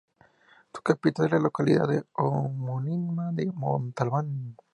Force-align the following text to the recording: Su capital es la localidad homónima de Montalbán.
Su 0.73 0.81
capital 0.81 1.27
es 1.27 1.31
la 1.33 1.37
localidad 1.37 1.87
homónima 2.15 3.31
de 3.33 3.51
Montalbán. 3.53 4.55